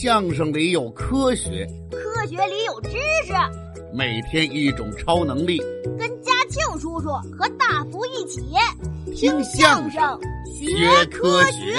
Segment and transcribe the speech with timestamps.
[0.00, 2.90] 相声里有科学，科学里有知
[3.26, 3.32] 识。
[3.92, 5.58] 每天一种超能力，
[5.98, 8.40] 跟嘉庆叔叔和大福一起
[9.14, 11.76] 听相声学科学。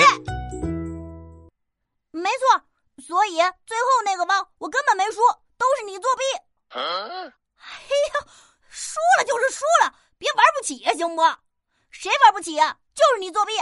[2.12, 2.62] 没错，
[3.04, 5.20] 所以最后那个包我根本没输，
[5.58, 6.24] 都是你作弊。
[6.70, 8.28] 哎呀，
[8.70, 11.24] 输了就是输了，别玩不起呀，行不？
[11.90, 12.78] 谁玩不起呀？
[12.94, 13.54] 就是你作弊。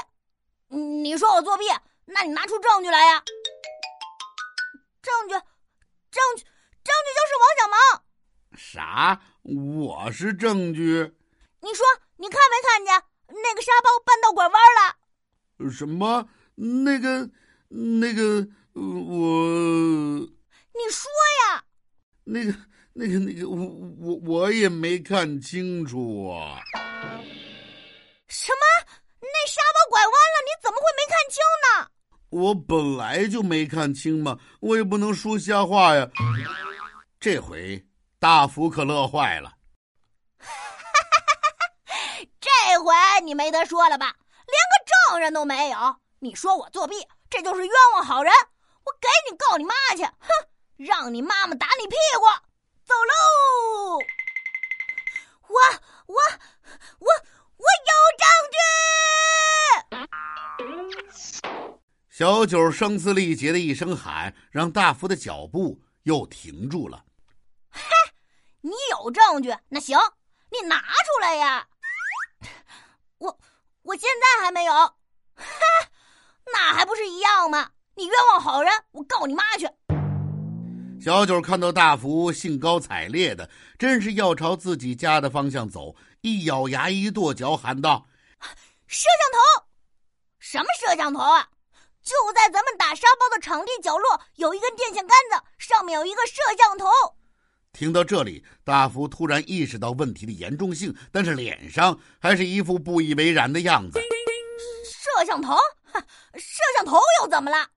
[0.67, 1.63] 你说我作弊，
[2.05, 3.23] 那你拿出证据来呀！
[5.01, 5.33] 证据，
[6.11, 6.43] 证据，
[6.83, 7.75] 证据就是王小毛。
[8.57, 9.21] 啥？
[9.43, 11.13] 我是证据？
[11.61, 11.85] 你说，
[12.17, 15.69] 你看没看见那个沙包搬到拐弯了？
[15.71, 16.29] 什么？
[16.55, 17.29] 那个，
[17.69, 20.19] 那个，我……
[20.73, 21.09] 你说
[21.43, 21.63] 呀？
[22.25, 22.53] 那个，
[22.93, 23.55] 那个，那个，我
[23.99, 26.59] 我我也没看清楚啊。
[28.27, 28.63] 什么？
[29.21, 30.43] 那沙包拐弯了？
[30.45, 31.89] 你怎么会没看清呢？
[32.29, 36.07] 我本来就没看清嘛，我也不能说瞎话呀。
[37.19, 37.85] 这回
[38.19, 39.53] 大福可乐坏了。
[42.39, 42.49] 这
[42.83, 44.15] 回你没得说了吧？
[44.47, 46.95] 连个证人都没有，你说我作弊，
[47.29, 48.33] 这就是冤枉好人。
[48.83, 50.03] 我给你告你妈去！
[50.03, 50.29] 哼，
[50.77, 52.25] 让你妈妈打你屁股。
[52.85, 53.99] 走喽！
[55.47, 55.59] 我
[56.07, 56.17] 我
[62.19, 67.01] 小九声嘶力竭的一声喊，让大福的脚步又停住了。
[67.69, 67.81] 嘿，
[68.59, 69.55] 你有证据？
[69.69, 69.97] 那行，
[70.51, 71.65] 你拿出来呀！
[73.19, 73.39] 我
[73.83, 74.73] 我现在还没有。
[74.73, 74.93] 哈，
[76.53, 77.71] 那还不是一样吗？
[77.95, 79.65] 你冤枉好人，我告你妈去！
[81.01, 88.09] 小九看到大福兴高采烈的，真是要朝自己家的方向走，一咬牙，一跺脚，喊道
[88.87, 89.67] ：“摄像头！
[90.37, 91.47] 什么摄像头啊？
[92.03, 96.87] 就在咱们打沙包的场地角落，有一根电线杆子，上面有一个摄像头。”
[97.71, 103.99] 听到这里，大福突然意识到问题的严重性，但是脸上还是一副不以为然的样子。
[104.85, 105.55] 摄像头？
[106.35, 107.67] 摄像头又怎么了？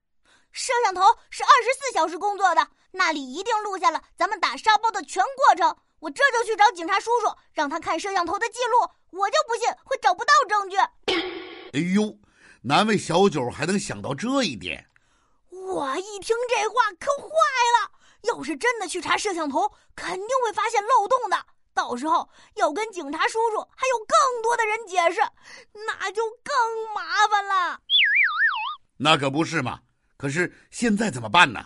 [0.51, 2.67] 摄像头是二十四小时工作的。
[2.91, 5.75] 那里一定录下了咱们打沙包的全过程。
[5.99, 9.19] 我这就去找警察叔叔，让他看摄像头的记录。
[9.19, 10.77] 我就不信会找不到证据。
[10.77, 12.17] 哎呦，
[12.65, 14.89] 难为小九还能想到这一点。
[15.49, 17.91] 我一听这话可坏了，
[18.21, 21.45] 要是真的去查摄像头，肯定会发现漏洞的。
[21.73, 25.19] 到时候要跟警察叔叔还有更多的人解释，
[25.87, 27.81] 那就更麻烦了。
[28.97, 29.81] 那可不是嘛？
[30.15, 31.65] 可是现在怎么办呢？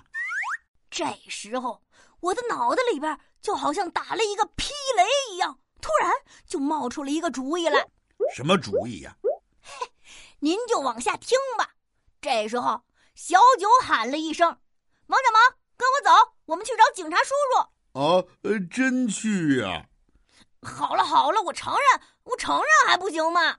[0.89, 1.83] 这时候，
[2.21, 6.11] 我的脑袋里边就好像打了一个霹雷一样，突然
[6.47, 7.85] 就冒出了一个主意来。
[8.33, 9.15] 什么主意呀？
[9.61, 9.85] 嘿，
[10.39, 11.71] 您就往下听吧。
[12.21, 12.83] 这时候，
[13.15, 14.47] 小九喊了一声
[15.07, 15.39] ：“王小毛，
[15.75, 17.59] 跟我走，我们去找警察叔叔。”
[17.99, 19.85] 啊，呃，真去呀？
[20.61, 23.57] 好了好了，我承认，我承认还不行吗？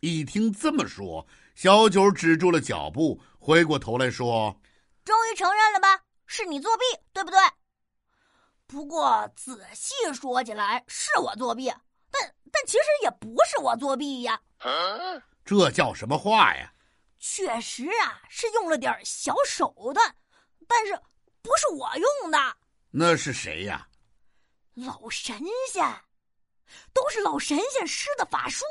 [0.00, 4.60] 一听这么说，小九止住了脚步，回过头来说
[5.04, 7.38] ：“终于承认了吧？”是你作弊，对不对？
[8.66, 11.72] 不过仔细说起来，是我作弊，
[12.10, 14.40] 但但其实也不是我作弊呀。
[15.46, 16.72] 这叫什么话呀？
[17.20, 20.14] 确实啊，是用了点小手段，
[20.66, 20.92] 但是
[21.40, 22.56] 不是我用的。
[22.90, 23.86] 那是谁呀？
[24.74, 25.40] 老神
[25.72, 25.84] 仙，
[26.92, 28.64] 都是老神仙施的法术。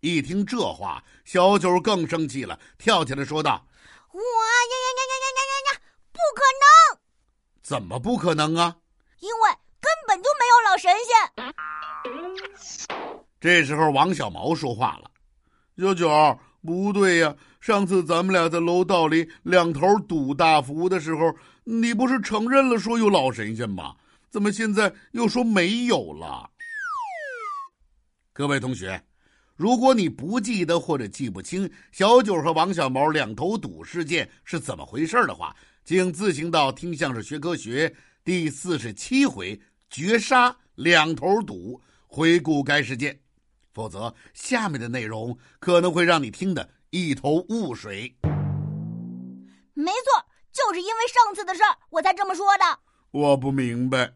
[0.00, 3.64] 一听这话，小九更生气了，跳起来说道
[4.10, 5.80] ：“我呀呀呀呀呀呀呀！”
[6.12, 6.98] 不可能！
[7.62, 8.76] 怎么不可能啊？
[9.20, 9.50] 因为
[9.80, 11.54] 根本就没有老神仙。
[13.40, 15.10] 这时候，王小毛说话了
[15.78, 17.34] ：“小九，不对呀！
[17.60, 21.34] 上次咱们俩在楼道里两头堵大福的时候，
[21.64, 23.94] 你不是承认了说有老神仙吗？
[24.28, 26.50] 怎么现在又说没有了？”
[28.34, 29.02] 各位同学，
[29.56, 35.54] 如果你不记得或者记不清小九和王小毛两头堵事件是怎么回事的话，
[35.84, 37.88] 请自行到《听相声学科学》
[38.24, 43.18] 第四十七回“绝杀两头堵”回顾该事件，
[43.72, 48.16] 否则下面的内容可能会让你听得一头雾水。
[49.74, 52.78] 没错，就是因为上次的事儿，我才这么说的。
[53.10, 54.12] 我不明白，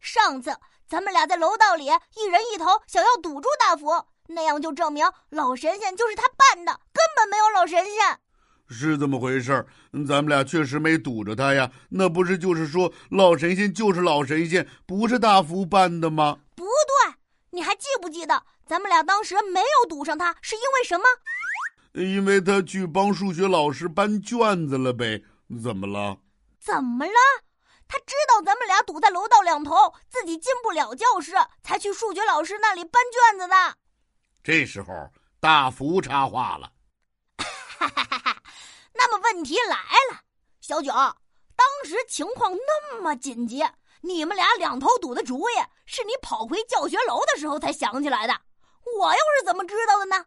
[0.00, 0.56] 上次
[0.88, 8.18] 咱们俩在楼道里一人一头，想要堵住大福，那样就证明老神仙就是他扮的，根本没有老神仙。
[8.68, 9.66] 是这么回事儿，
[10.08, 11.70] 咱们俩确实没堵着他呀。
[11.90, 16.38] 那不是就是说老神仙就是老神仙，不是大福扮的吗？
[16.56, 17.14] 不对，
[17.50, 21.04] 你还记不记得咱们俩当时没有堵上他，是因为什么？
[21.92, 25.22] 因为他去帮数学老师搬卷子了呗。
[25.62, 26.18] 怎么了？
[26.58, 27.12] 怎么了？
[27.86, 33.76] 他知道咱们俩堵在楼道两头，自己进不了教室，才去数学老师那里搬卷子的。
[34.42, 34.92] 这时候，
[35.38, 36.72] 大福插话了
[37.38, 38.42] ：“哈哈哈哈！
[38.92, 39.76] 那么问题来
[40.10, 40.20] 了，
[40.60, 43.64] 小九，当时情况那么紧急，
[44.00, 45.52] 你们俩两头堵的主意
[45.86, 48.40] 是你跑回教学楼的时候才想起来的，
[48.98, 50.26] 我又是怎么知道的呢？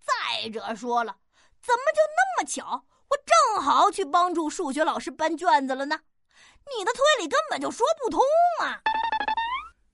[0.00, 1.16] 再者说了，
[1.62, 6.00] 怎么就那么巧，我正好去帮助数学老师搬卷子了呢？”
[6.78, 8.20] 你的推理根本就说不通
[8.62, 8.80] 啊！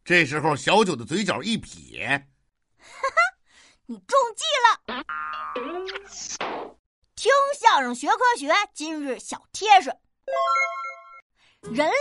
[0.04, 2.28] 这时候，小九的嘴角一撇
[2.78, 3.16] ：“哈哈，
[3.86, 5.04] 你中计了！”
[7.16, 9.92] 听相声学科学，今日小贴士：
[11.62, 11.94] 人类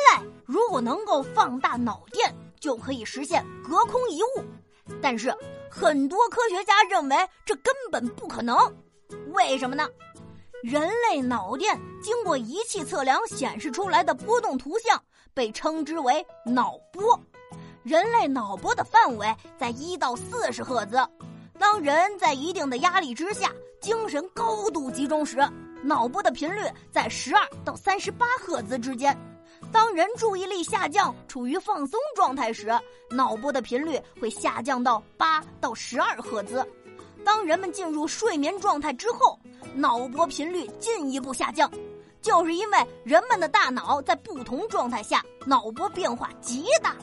[0.46, 4.46] 如果能够放大脑电，就可以实现隔空一物。
[5.02, 5.36] 但是，
[5.70, 8.58] 很多科学家认为这根本不可能。
[9.34, 9.88] 为什么呢？
[10.64, 15.02] 人类脑电经过仪器测量显示出来的波动图像
[15.34, 17.18] 被称之为脑波。
[17.84, 20.98] 人类脑波的范围在一到四十赫兹。
[21.58, 25.38] 当人在一定的压力之下，精神高度集中时，
[25.82, 26.62] 脑波的频率
[26.92, 29.18] 在十二到三十八赫兹之间。
[29.72, 32.72] 当人注意力下降、处于放松状态时，
[33.10, 36.66] 脑波的频率会下降到八到十二赫兹。
[37.24, 39.38] 当人们进入睡眠状态之后，
[39.76, 41.72] 脑波频率进一步下降，
[42.22, 46.96] 就是因为人们的大脑在不同状态下脑波变化极大。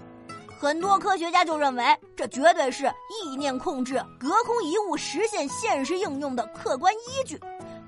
[0.58, 1.84] 很多科学家就认为，
[2.16, 2.90] 这绝对是
[3.24, 7.38] 意念控制隔空移物实现现实应用的客观依据。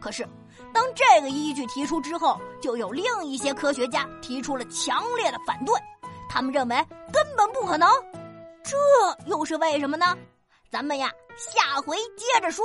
[0.00, 0.28] 可是，
[0.72, 5.74] 当这个依据提出之后，就有另一些科学家提出了强烈的反对。
[6.28, 6.76] 他们认为
[7.12, 7.88] 根本不可能，
[8.62, 8.76] 这
[9.26, 10.16] 又是为什么呢？
[10.70, 11.10] 咱们呀。
[11.38, 12.64] 下回接着说。